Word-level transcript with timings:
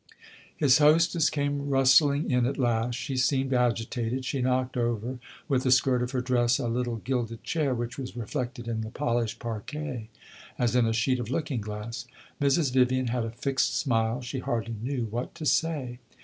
His 0.57 0.79
hostess 0.79 1.29
came 1.29 1.69
rustling 1.69 2.31
in 2.31 2.47
at 2.47 2.57
last; 2.57 2.95
she 2.97 3.15
seemed 3.15 3.53
agitated; 3.53 4.25
she 4.25 4.41
knocked 4.41 4.75
over 4.75 5.19
with 5.47 5.61
the 5.61 5.69
skirt 5.69 6.01
of 6.01 6.09
her 6.09 6.21
dress 6.21 6.57
a 6.57 6.67
little 6.67 6.95
gilded 6.95 7.43
chair 7.43 7.75
which 7.75 7.99
was 7.99 8.17
reflected 8.17 8.67
in 8.67 8.81
the 8.81 8.89
polished 8.89 9.37
parquet 9.37 10.09
as 10.57 10.75
in 10.75 10.87
a 10.87 10.91
sheet 10.93 11.19
of 11.19 11.29
looking 11.29 11.61
glass. 11.61 12.07
Mrs. 12.41 12.73
Vivian 12.73 13.09
had 13.09 13.25
a 13.25 13.29
fixed 13.29 13.77
smile 13.77 14.21
she 14.21 14.39
hardly 14.39 14.73
knew 14.81 15.05
what 15.05 15.35
to 15.35 15.45
say. 15.45 15.99